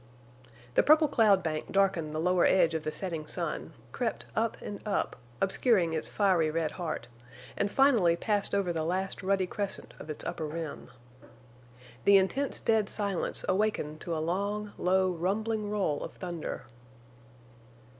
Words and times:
The 0.73 0.81
purple 0.81 1.07
cloud 1.07 1.43
bank 1.43 1.71
darkened 1.71 2.11
the 2.11 2.17
lower 2.17 2.43
edge 2.43 2.73
of 2.73 2.81
the 2.81 2.91
setting 2.91 3.27
sun, 3.27 3.73
crept 3.91 4.25
up 4.35 4.57
and 4.59 4.81
up, 4.83 5.15
obscuring 5.39 5.93
its 5.93 6.09
fiery 6.09 6.49
red 6.49 6.71
heart, 6.71 7.07
and 7.55 7.71
finally 7.71 8.15
passed 8.15 8.55
over 8.55 8.73
the 8.73 8.83
last 8.83 9.21
ruddy 9.21 9.45
crescent 9.45 9.93
of 9.99 10.09
its 10.09 10.25
upper 10.25 10.47
rim. 10.47 10.89
The 12.05 12.17
intense 12.17 12.59
dead 12.61 12.89
silence 12.89 13.45
awakened 13.47 14.01
to 14.01 14.17
a 14.17 14.25
long, 14.25 14.73
low, 14.75 15.11
rumbling 15.11 15.69
roll 15.69 16.03
of 16.03 16.13
thunder. 16.13 16.63